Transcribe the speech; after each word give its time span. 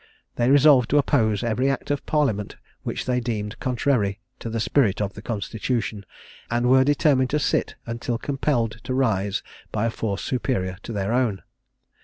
They 0.35 0.49
resolved 0.49 0.89
to 0.89 0.97
oppose 0.97 1.43
every 1.43 1.69
act 1.69 1.91
of 1.91 2.03
Parliament 2.07 2.55
which 2.81 3.05
they 3.05 3.19
deemed 3.19 3.59
contrary 3.59 4.19
to 4.39 4.49
the 4.49 4.59
spirit 4.59 4.99
of 4.99 5.13
the 5.13 5.21
Constitution, 5.21 6.07
and 6.49 6.67
were 6.71 6.83
determined 6.83 7.29
to 7.29 7.37
sit, 7.39 7.75
until 7.85 8.17
compelled 8.17 8.77
to 8.85 8.95
rise 8.95 9.43
by 9.71 9.85
a 9.85 9.91
force 9.91 10.23
superior 10.23 10.79
to 10.81 10.91
their 10.91 11.13
own. 11.13 11.43